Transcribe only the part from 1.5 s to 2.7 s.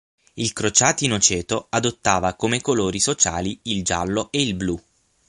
adottava come